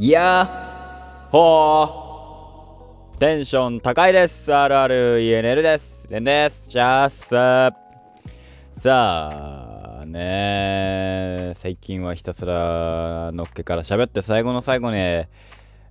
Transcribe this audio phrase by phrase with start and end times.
[0.00, 3.18] いやーほー。
[3.18, 4.48] テンション高いです。
[4.52, 6.06] RRENL です。
[6.08, 6.70] レンです。
[6.70, 8.80] シャース。
[8.80, 14.98] さあね最近はひたすらのっけから喋って最後の最後に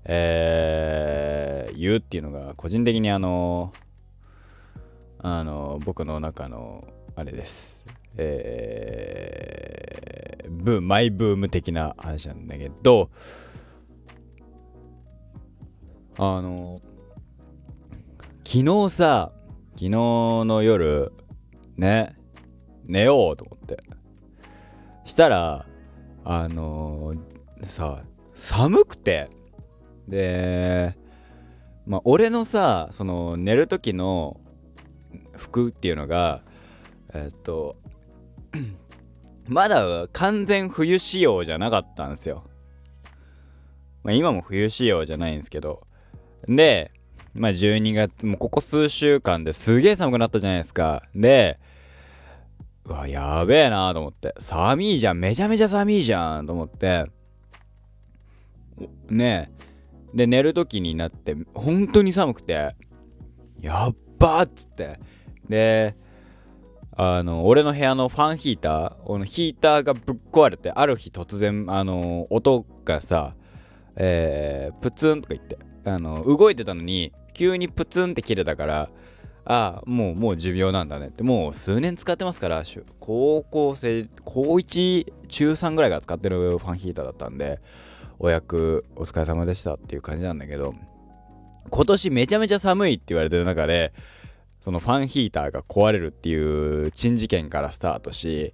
[0.05, 3.73] えー、言うっていうのが個人的にあの
[5.19, 6.87] あの僕の中の
[7.17, 7.83] あれです。
[8.15, 13.09] えー、ブーマイブーム的な話なんだけど
[16.19, 16.81] あの、
[18.43, 19.31] 昨日さ、
[19.73, 21.13] 昨日の夜、
[21.77, 22.15] ね、
[22.85, 23.83] 寝ようと思って。
[25.05, 25.65] したら、
[26.25, 27.13] あの、
[27.63, 28.03] さ、
[28.33, 29.29] 寒くて、
[30.07, 30.97] で、
[31.85, 34.39] まあ、俺のさ、その、寝る時の
[35.33, 36.41] 服っていうのが、
[37.13, 37.77] えっと、
[39.47, 42.43] まだ完全冬仕様じゃなかったんですよ。
[44.03, 45.86] まあ、今も冬仕様じゃないんですけど、
[46.47, 46.91] で、
[47.33, 51.03] まあ12月、もうここ数週間ですげえ寒くなったじゃないですか。
[51.15, 51.59] で、
[52.85, 54.33] うわ、やべえなと思って。
[54.39, 55.19] 寒いじゃん。
[55.19, 57.05] めちゃめちゃ寒いじゃんと思って。
[59.09, 59.49] ね
[60.13, 60.17] え。
[60.17, 62.75] で、寝る時になって、本当に寒くて、
[63.59, 64.99] やっばっつって。
[65.49, 65.95] で、
[66.95, 73.35] あの、俺の部屋のファンヒーター、ヒーターがぶっ壊れて、ある日突然、あの、音がさ、
[73.95, 75.57] えー、プツンとか言って、
[75.91, 78.89] あの動いてたのに急にプツンって切れたから
[79.45, 81.23] ああもうもう寿命なんだねって。
[81.23, 82.63] もう数年使ってますから
[82.99, 87.59] 高校生高1中3ぐらいが使ってるファンヒーターだったんで
[88.19, 90.73] お役お疲れ様でしたっていう感じなんだけど
[91.69, 93.93] 今年めちゃめちゃ寒いって言われてる中で
[94.61, 98.53] そのファンヒーターが壊れるっていう珍事件からスタートし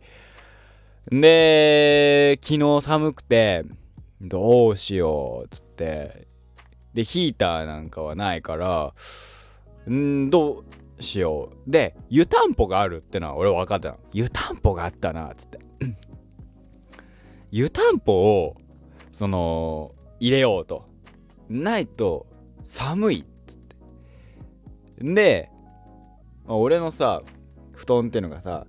[1.09, 3.63] で昨日寒くて
[4.21, 6.27] どうしようっつって
[6.93, 8.93] で、ヒーターなんかはないから、
[9.89, 10.63] んど
[10.99, 11.71] うしよう。
[11.71, 13.99] で、湯たんぽがあるってのは俺分かったの。
[14.13, 15.59] 湯たんぽがあったなっ、つって。
[17.51, 18.55] 湯たんぽを、
[19.11, 20.85] その、入れようと。
[21.49, 22.25] ないと、
[22.63, 23.75] 寒いっ、つって。
[25.13, 25.51] で、
[26.45, 27.21] まあ、俺のさ、
[27.71, 28.65] 布団っていうのがさ、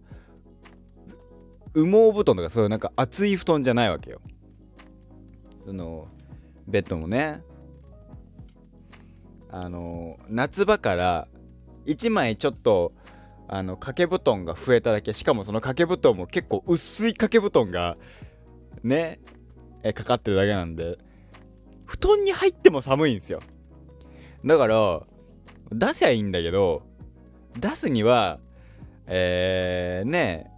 [1.75, 4.21] 羽毛布団とかそういうなんか厚い布団じゃないわけよ。
[5.67, 6.09] その、
[6.67, 7.43] ベッドもね、
[9.57, 11.29] あの夏場から
[11.87, 12.93] 1枚ちょっと
[13.47, 15.13] あの掛け布団が増えただけ。
[15.13, 17.97] しかもその掛け布団も結構薄い掛け布団が
[18.83, 19.21] ね
[19.85, 20.99] えかかってるだけなんで。
[21.85, 23.41] 布団に入っても寒いんですよ。
[24.45, 25.03] だから
[25.71, 26.83] 出せばいいんだけど
[27.57, 28.41] 出すには
[29.07, 30.51] えー、ね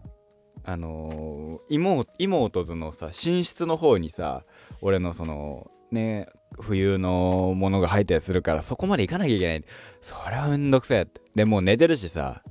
[0.65, 4.45] あのー、妹妹図のさ寝室の方にさ
[4.81, 6.29] 俺のそのね
[6.59, 9.65] 冬のものが入ったりするからそこまで行かなきゃいけない。
[10.01, 11.03] それはめんどくせえ。
[11.03, 12.43] ってでもう寝てるしさ。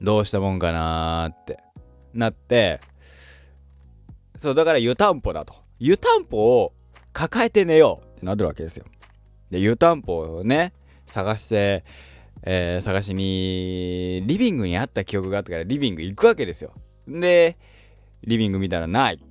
[0.00, 1.58] どうしたもんかなーって。
[2.12, 2.80] なって。
[4.36, 5.54] そうだから湯たんぽだと。
[5.78, 6.72] 湯たんぽを
[7.12, 8.84] 抱えて寝ようってなってるわけですよ。
[9.50, 10.72] で湯たんぽをね
[11.06, 11.84] 探して
[12.44, 16.72] えー、探しにリビングにあった記憶があったからリビング行くわけですよ。
[17.06, 17.56] で
[18.24, 19.24] リビング見たらない。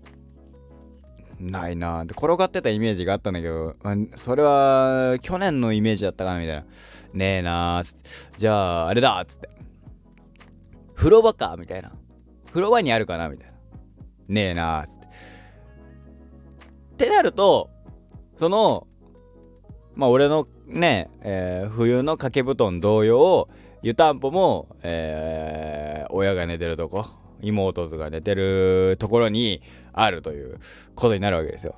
[1.42, 3.76] ないなで転がってたイメージがあったんだけど、
[4.16, 6.66] それは去年のイメージだったかなみたいな。
[7.14, 8.10] ねえなーつって。
[8.38, 9.50] じゃあ、あれだっつって。
[10.96, 11.92] 風呂場かみたいな。
[12.50, 13.54] 風呂場にあるかなみたいな。
[14.28, 15.08] ねえなーつって。
[15.08, 17.70] ってなると、
[18.38, 18.88] その、
[19.96, 23.50] まあ俺のね、えー、冬の掛け布団同様、
[23.82, 27.08] 湯たんぽも、えー、親が寝てるとこ、
[27.42, 29.62] 妹が寝てるところに
[29.94, 30.60] あるという
[30.96, 31.76] ことになるわけですよ。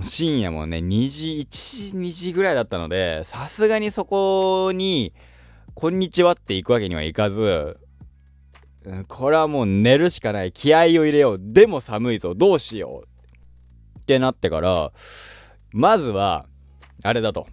[0.00, 5.12] 深夜もね、2時、1時、2時ぐらいだったので、さすがにそこに、
[5.74, 7.78] こんにちはって行くわけにはいかず、
[9.08, 10.52] これはもう寝るしかない。
[10.52, 11.38] 気合を入れよう。
[11.40, 12.34] でも寒いぞ。
[12.34, 14.00] どうしよう。
[14.00, 14.92] ってなってから、
[15.70, 16.46] まずは、
[17.04, 17.46] あれだと。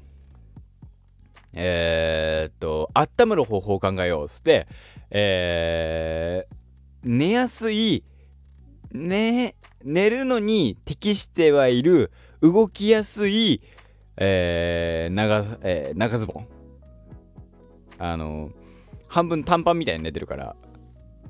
[1.53, 4.29] えー、っと、温める方法を考えよう。
[4.29, 4.67] つって、
[5.11, 6.55] えー、
[7.03, 8.03] 寝やすい、
[8.91, 12.11] ね、寝るのに適してはいる、
[12.41, 13.61] 動きやすい、
[14.17, 16.47] えー、長、えー、長ズボン。
[17.97, 18.51] あの、
[19.07, 20.55] 半分短パンみたいに寝てるから、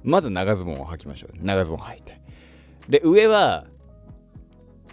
[0.04, 1.31] まず長ズボンを履きましょう。
[1.42, 2.21] 長ズボン履いて。
[2.88, 3.66] で、上は、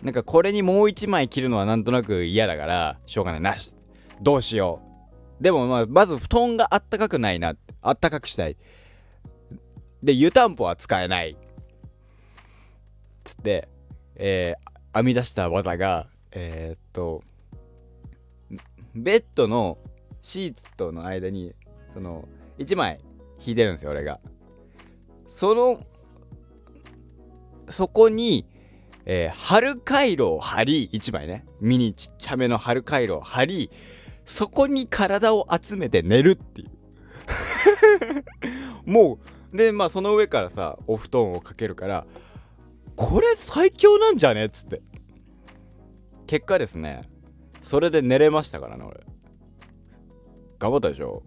[0.02, 3.40] なんかこれにもう一枚着るのはなんとなく嫌だから、しょうがない。
[3.40, 3.74] なし。
[4.20, 4.80] どうしよ
[5.40, 5.42] う。
[5.42, 7.54] でもまあ、まず布団があったかくないな。
[7.82, 8.56] あったかくしたい。
[10.06, 11.36] で、湯たんぽは使えない。
[13.24, 13.68] つって、
[14.14, 16.08] えー、編み出した技が
[16.38, 17.22] えー、っと
[18.94, 19.78] ベッドの
[20.20, 21.54] シーツとの間に
[21.94, 23.00] その1枚
[23.38, 24.20] 引いてるんですよ俺が。
[25.28, 25.80] その
[27.68, 28.46] そこに、
[29.06, 31.46] えー、春回路を貼り1枚ね。
[31.60, 33.70] ミニちっちゃめの春回路を貼り
[34.26, 36.70] そこに体を集めて寝るっていう。
[38.90, 39.18] もう
[39.56, 42.06] でまあその上からさお布団をかけるから
[42.94, 44.82] これ最強なんじゃねっつって。
[46.26, 47.08] 結果ですね
[47.62, 49.00] それで寝れましたからね俺。
[50.58, 51.22] 頑張ったでしょ。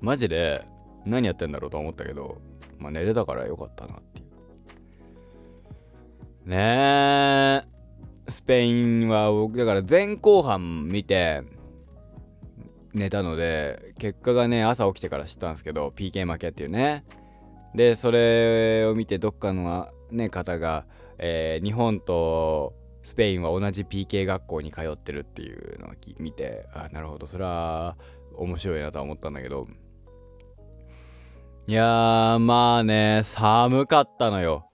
[0.00, 0.64] マジで
[1.04, 2.40] 何やってんだろうと思ったけど
[2.78, 4.24] まあ寝れたからよかったなってい
[6.44, 6.48] う。
[6.48, 7.76] ねえ。
[8.28, 11.42] スペインは僕だから前後半見て
[12.96, 17.04] 寝たので結果がね朝起きてから知ったんですけど PK 負けっていうね。
[17.74, 20.86] でそれを見てどっかのね方が、
[21.18, 27.26] えー、日本とスペインは同じ PK 学校に通ってるっていうのを見てあなるほど。
[27.26, 27.98] それは
[28.34, 29.68] 面白いなとは思ったんだけど。
[31.68, 34.70] いやまあね寒かったのよ。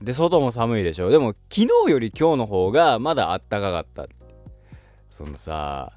[0.00, 1.10] で外も寒いでしょ。
[1.10, 4.06] でも昨日より今日の方がまだあったかかった。
[5.10, 5.92] そのさ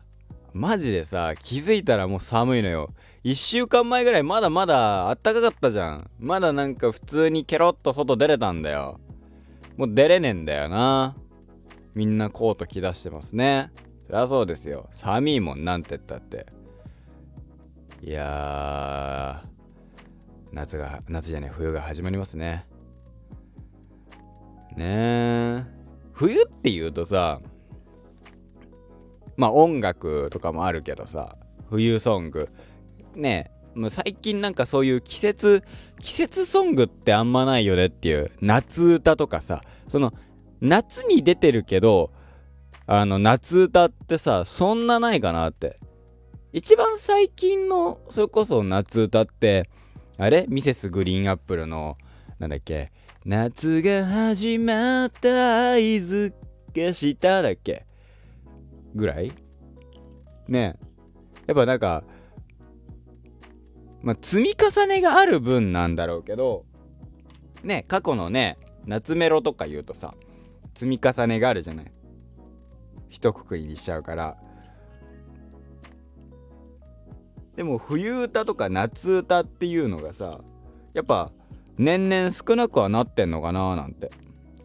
[0.55, 2.93] マジでさ気づいたらもう寒いのよ
[3.23, 8.99] 1週間前ぐらいまだまだあったかかったじゃんまだなんか普通にケロッと外出れたんだよ
[9.77, 11.15] もう出れねえんだよな。
[11.93, 13.71] みんなコート着出してますね。
[14.07, 14.87] そりゃそうですよ。
[14.91, 16.45] 寒いもんなんて言ったって。
[18.01, 19.43] いや、
[20.51, 22.65] 夏が、夏じゃね冬が始まりますね。
[24.75, 25.65] ねえ。
[26.13, 27.41] 冬って言うとさ、
[29.37, 31.35] まあ音楽とかもあるけどさ、
[31.69, 32.49] 冬ソング。
[33.15, 35.63] ねえ、もう最近なんかそういう季節
[35.99, 40.13] 季節ソングってあんまないよねっていう夏歌とかさその
[40.61, 42.11] 夏に出てるけど
[42.87, 45.79] あの夏歌ってさそんなないかなって。
[46.53, 49.69] 一番最近のそれこそ夏歌って
[50.17, 50.45] あれ？
[50.47, 51.97] ミセスグリーンアップルの
[52.39, 52.93] なんだっけ？
[53.25, 56.33] 夏が始まった合図
[56.73, 57.85] がしただっけ？
[58.95, 59.31] ぐらい？
[60.47, 60.79] ね。
[61.45, 62.03] やっぱなんか
[64.01, 66.65] まあ、積み重ねがある分なんだろうけど
[67.63, 70.13] ね過去のね夏メロとか言うとさ
[70.75, 71.91] 積み重ねがあるじゃない？
[73.09, 74.37] 一括りにしちゃうから。
[77.55, 80.41] でも冬歌とか夏歌っていうのがさ
[80.93, 81.31] やっぱ
[81.77, 84.11] 年々少なくはなってんのかななんて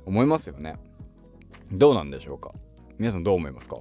[0.04, 0.76] 思いますよね。
[1.72, 2.52] どうなんでしょうか？
[2.98, 3.76] 皆さんどう思いますか？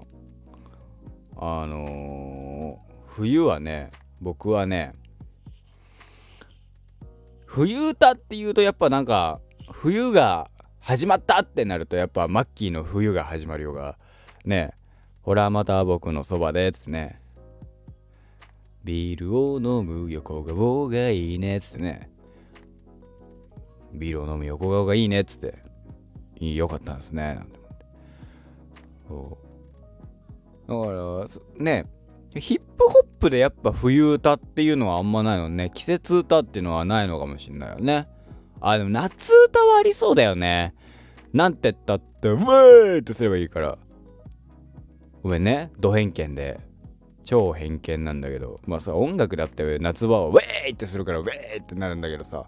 [1.41, 4.93] あのー、冬はね僕はね
[7.45, 9.39] 冬歌っていうとやっぱなんか
[9.71, 10.49] 冬が
[10.81, 13.97] 始まったってなるとやっぱマッキーの冬が始まるようが
[14.43, 14.73] ね
[15.21, 17.21] ほらまた僕のそばでつってね
[18.83, 22.09] ビールを飲む横顔がいいねっつってね
[23.93, 25.63] ビールを飲む横顔がいいねっつって
[26.41, 27.59] よかったんですねなんて
[30.69, 31.85] だからね。
[32.35, 35.71] ヒップホップでやっぱ冬歌っていうのはあんまないのね。
[35.73, 38.07] 季節歌っていうのはないのかもしんないよね。
[38.61, 40.75] あでも夏歌はありそうだよね。
[41.33, 43.79] なんてったってウェーってすればいいから。
[45.23, 45.71] ごめんね。
[45.79, 46.59] ド偏見で。
[47.25, 48.59] 超偏見なんだけど。
[48.65, 52.45] まあさ音楽だって夏場はウェーってするからウェーってなるんだけどさ。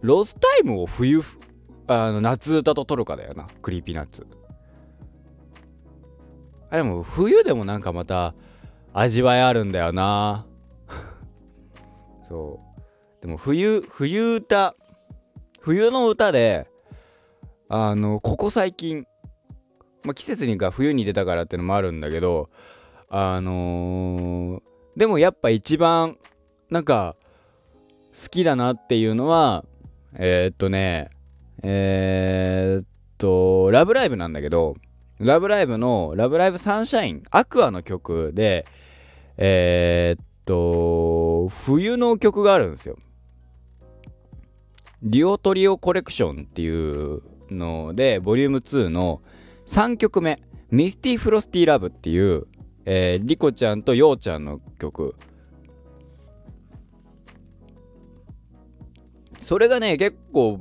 [0.00, 1.20] ロスタイムを冬
[1.88, 3.48] あの夏歌と取るかだよな。
[3.62, 4.26] Creepy Nuts。
[6.70, 8.34] あでも冬でもなんかまた
[8.92, 10.46] 味わいあるんだよな。
[12.28, 13.22] そう。
[13.22, 14.74] でも冬冬歌
[15.60, 16.68] 冬の歌で
[17.68, 19.06] あのここ最近、
[20.04, 22.48] ま、季節が冬に出たからってのもあるんだけど
[23.08, 24.62] あのー、
[24.96, 26.16] でもやっぱ一番
[26.70, 27.16] なんか
[28.14, 29.64] 好きだなっていうのは
[30.14, 31.10] えー、っとね
[31.62, 32.84] えー、っ
[33.18, 34.76] と「ラブライブ!」なんだけど
[35.20, 38.66] ラブライブの、ラブライブサンシャイン、アクアの曲で、
[39.36, 42.96] えー、っと、冬の曲があるんですよ。
[45.02, 49.20] Duo Trio Collection っていうので、ボリューム2の
[49.66, 52.46] 3曲目、 Misty Frosty Love っていう、
[52.84, 55.16] えー、リコちゃんとヨウちゃんの曲。
[59.40, 60.60] それがね、結構、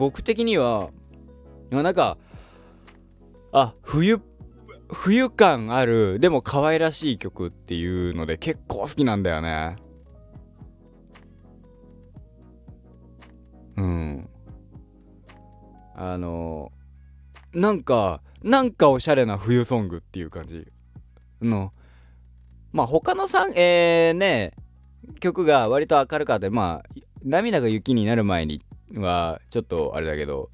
[0.00, 0.88] 僕的には
[1.68, 2.16] なんか
[3.52, 4.18] あ冬
[4.88, 9.76] 冬感あるでも可愛らしい曲っていうので結構好きなんだよね。
[13.76, 14.28] うん。
[15.94, 16.72] あの
[17.52, 20.66] なんかなんかおしゃれな冬ソングっていう感じ。
[21.42, 21.74] の
[22.72, 24.54] まあ他の3えー、ね
[25.20, 26.48] 曲が割と明るかった。
[26.48, 26.90] まあ
[27.22, 30.50] 涙が雪になる前にはちょっとあれだけど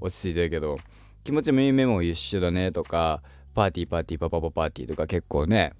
[0.00, 0.78] 落ち着いてるけど
[1.22, 3.22] 気持ちも夢も一緒だねとか
[3.54, 5.72] Party Party PaPaPaParty とか結構ね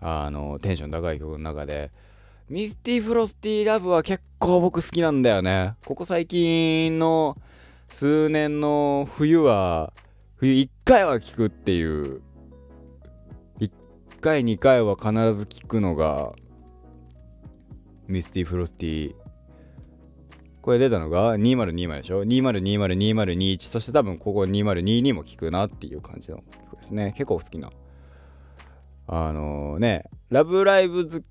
[0.00, 1.90] あのテンション高い曲の中で
[2.48, 5.74] Misty Frosty Love は結構僕好きなんだよね。
[5.84, 7.36] ここ最近の
[7.90, 9.92] 数年の冬は
[10.36, 12.22] 冬1回は聴くっていう
[13.60, 13.70] 1
[14.22, 16.32] 回2回は必ず聴くのが
[18.06, 19.14] ミスティ・フロスティ
[20.68, 27.14] これ出たのが2020でしょ ?20202021 そして多分ここ2022も聞くなっていう感じの曲ですね。
[27.16, 27.70] 結構好きな。
[29.06, 31.24] あのー、ねラブライブズ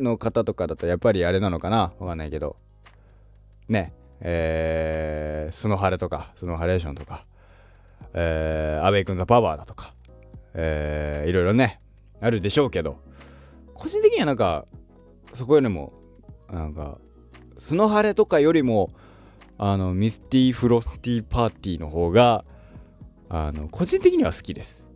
[0.00, 1.92] の方とかだとやっぱりあれなのかな？
[2.00, 2.56] わかんないけど。
[3.68, 7.26] ねえー、スノハレとかスノハレーションとか
[8.12, 9.94] えー、アウェイクン・ザ・パワーだとか
[10.54, 11.80] えー、いろいろね
[12.20, 12.98] あるでしょうけど。
[13.72, 14.66] 個人的にはなんか
[15.32, 15.92] そこよりも
[16.52, 16.98] なんか
[17.64, 18.90] スノハレとかよりも
[19.56, 22.44] あのミスティ・フロスティ・パーティーの方が
[23.30, 24.90] あの個人的には好きです。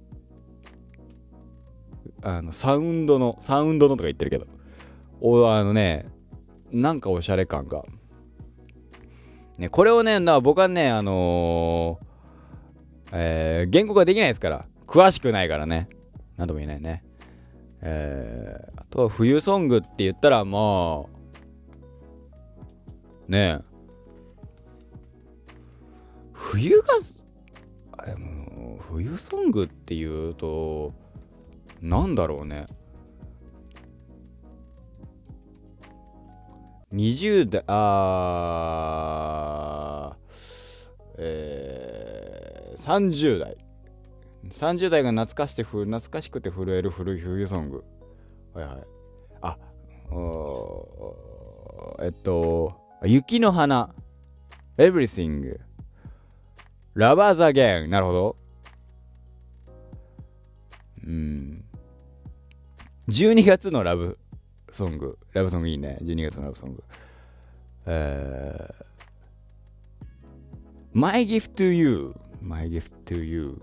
[2.20, 4.46] あのサウンドのサウンドのとか言ってるけど。
[5.22, 6.08] おあのね
[6.70, 7.84] なんかおしゃれ感が。
[9.56, 15.88] ねこれをね僕はねあのー、えー、言語ができないですから詳しくないからね。
[16.36, 17.02] 何とも言えないね。
[17.80, 21.17] えー、あとは冬ソングって言ったらまあ
[23.28, 23.64] ねえ。
[26.32, 26.86] 冬が
[28.06, 30.94] でも冬ソングっていうと
[31.82, 32.66] なんだろうね。
[36.92, 38.96] 20代あ
[41.18, 43.58] えー、30代。
[44.50, 47.84] 30代が懐かしくて懐かしくて震える古い冬ソング。
[48.54, 48.78] はいはい。
[49.42, 49.58] あ
[52.00, 53.94] えっと雪の花。
[54.76, 55.58] Everything.
[56.94, 58.36] Lovers Again なるほど。
[61.06, 61.64] うん。
[63.08, 64.18] 12月のラブ
[64.72, 65.18] ソング。
[65.32, 65.98] ラブソングいいね。
[66.02, 66.84] 12月のラブソング。
[67.86, 68.84] えー。
[70.92, 72.14] My Gift to You.
[72.42, 73.62] My Gift to You.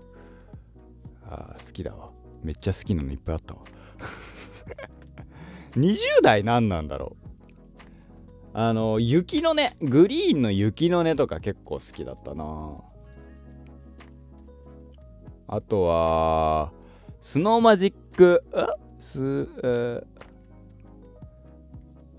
[1.28, 2.10] あ好きだわ。
[2.42, 3.60] めっちゃ好きなのいっぱいあったわ。
[5.76, 7.25] 20代何なんだろう。
[8.58, 12.80] あの雪のねグリーンの雪の音とか結構好きだったな。
[15.46, 16.72] あとは
[17.20, 18.42] スノーマジック
[18.98, 20.04] す、えー、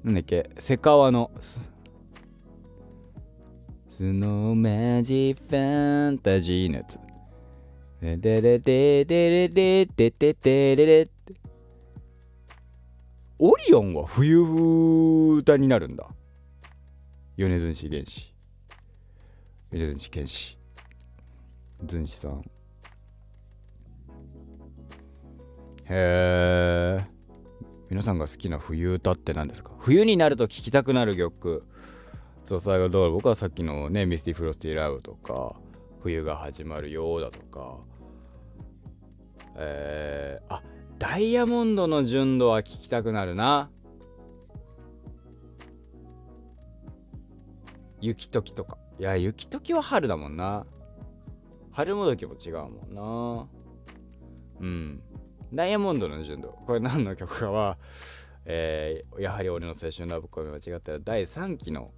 [0.04, 1.58] なんだっけセカワのス
[4.04, 7.00] ノーマジファンタジーのやつ。
[8.00, 11.10] ででででででででででで。
[13.40, 14.44] オリオンは冬
[15.40, 16.08] 歌になるんだ。
[17.38, 18.34] 米津玄師。
[19.72, 20.58] 米津玄師。
[21.86, 22.42] 玄師さん。
[25.86, 27.06] へえ
[27.92, 29.72] 皆さんが好きな冬歌って何ですか？
[29.78, 31.64] 冬になると聴きたくなる曲
[32.46, 35.56] そう最後どう僕はさっきのね Misty Frosty Love とか
[36.02, 37.78] 冬が始まるようだとか。
[39.58, 40.64] えー、あ
[40.98, 43.70] ダイヤモンドの純度は聴きたくなるな
[48.02, 48.78] 雪時とか。
[49.00, 50.66] いや雪時は春だもんな。
[51.72, 53.48] 春もどきも違うもんな。
[54.62, 55.02] うん。
[55.54, 56.50] ダイヤモンドの純度。
[56.66, 57.78] これ何の曲かは
[58.50, 61.92] えー、やはり俺の青春ラブコメ間違ったら第3期の。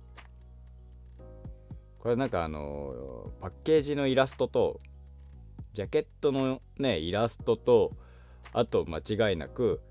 [2.00, 4.80] これなんかあのパッケージのイラストと
[5.74, 7.92] ジャケットのねイラストと
[8.52, 9.82] あと間違いなく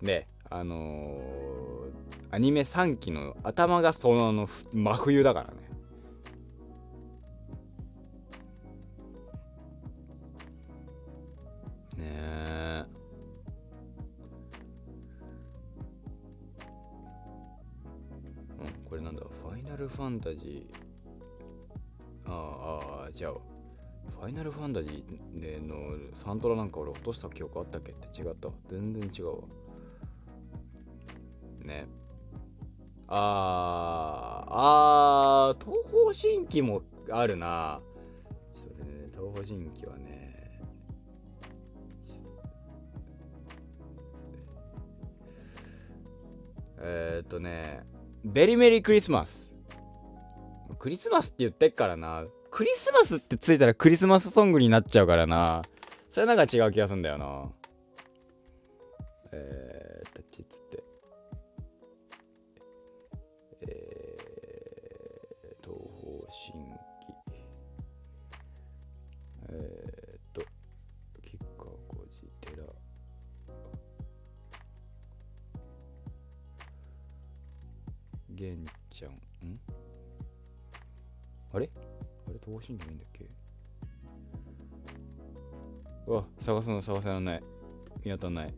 [0.00, 5.54] ねあのー、アニメ3期の頭がそのの真冬だからね。
[11.98, 12.84] ねえ。
[18.60, 19.20] うんこれなんだ？
[19.20, 22.30] ファイナルファンタジー。
[22.30, 25.74] ああじゃあファイナルファンタジーでの
[26.14, 28.22] サントラなんか俺落とした記憶あったっけって？
[28.22, 29.34] 違った全然違うわ。
[31.62, 31.86] ね。
[33.14, 37.82] ああ東方神起もあるな。
[38.54, 40.62] ちょっとね東方神起はね。
[46.78, 47.82] えー、っとね
[48.24, 49.52] ベリメリークリスマス。
[50.78, 52.24] クリスマスって言ってっからな。
[52.50, 55.60] クリスマスってついたらクリスマスソングになっちゃうからな。
[56.10, 57.50] それなんか違う気がするんだよな。
[59.32, 60.91] えー、タッチつって。
[66.32, 67.12] 東方神起
[69.50, 70.40] えー、っと
[71.22, 72.64] 吉川浩司寺。
[78.30, 79.60] 玄ちゃんん？
[81.52, 81.68] あれ？
[82.26, 83.28] あれ東方神起ないんだっけ？
[86.06, 87.42] うわ探すの探せらない。
[88.02, 88.54] 見当たらない。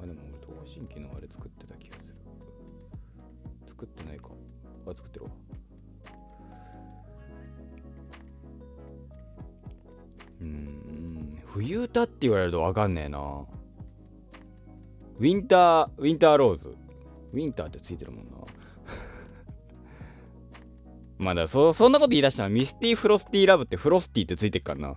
[0.00, 1.61] あでも俺東方神起のあれ作って
[3.82, 4.28] 作ってないか。
[4.86, 5.30] あ作ってるわ。
[10.40, 13.18] うん冬歌って言われるとわかんねえな。
[15.18, 16.76] Winter Winter Rose
[17.32, 18.32] Winter ってついてるもんな。
[21.18, 24.96] まだそそんなこと言い出したら Misty Frosty Love って Frosty ってついてっからな。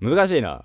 [0.14, 0.64] 難しいな。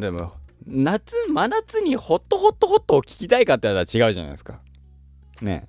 [0.00, 0.32] でも
[0.66, 4.60] 夏真夏にホットホットホットを聞きたいかって言ったら違うじゃないですか。
[5.40, 5.68] ね。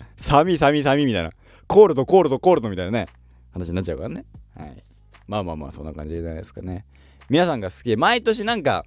[0.00, 1.30] え 寒い寒い寒いみたいな。
[1.66, 3.06] コールドコールドコールドみたいなね。
[3.52, 4.24] 話になっちゃうからね。
[4.56, 4.84] はい。
[5.26, 6.84] まあまあまあそんな感じじゃないですかね。
[7.28, 7.96] 皆さんが好き。
[7.96, 8.84] 毎年なんか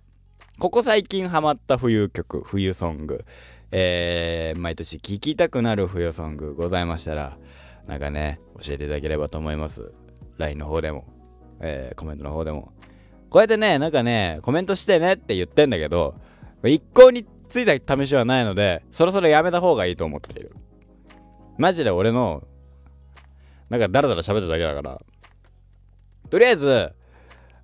[0.57, 3.25] ここ最近ハマった冬曲冬ソング。
[3.71, 7.37] えー、毎年聴きたくなる冬ソングございましたら
[7.87, 9.91] なんかね教えていただければと思います。
[10.37, 11.05] LINE の方でも、
[11.59, 12.71] えー、コメントの方でも。
[13.29, 16.15] こうやってねなんかねコメントしてねって言ってんだけど
[16.63, 20.55] 一向についた試しはないのでそろそろやめた方がいいと思っている。
[21.57, 22.43] マジで俺の
[23.69, 25.01] なんかダラダラ喋っただけだから。
[26.29, 26.91] とりあえず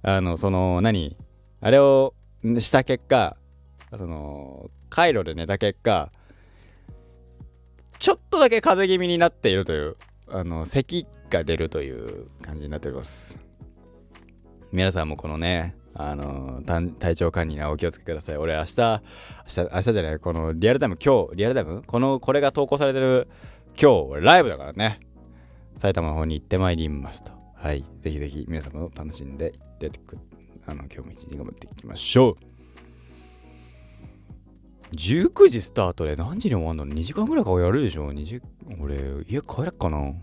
[0.03, 1.17] あのその何
[1.61, 2.13] あれを
[2.59, 3.37] した結果
[3.97, 6.11] その回路で寝た結果
[7.99, 9.97] ちょっとだけ風邪気味になっているという
[10.27, 13.37] あの咳が出るという感じになっております。
[14.71, 18.99] 皆さんもこのねあの体調管理にはお気をつけください俺明日明
[19.47, 21.83] 日明日じゃないこのリアルタイム今日リアルタイム？
[21.85, 23.27] このこれが投稿されてる
[23.79, 25.01] 今日ライブだからね
[25.77, 30.17] 埼玉の方に行ってまいりますとはいぜひぜひ皆様も楽しんでいってく
[30.65, 32.51] あの今日も一日頑張っていきましょう
[34.93, 38.41] 19時スタートで何時に終わるの ?2 時間ぐらいかやるでしょ ?2 時、
[38.79, 40.13] 俺、家帰れっかなは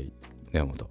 [0.00, 0.10] い。
[0.52, 0.86] ではまた。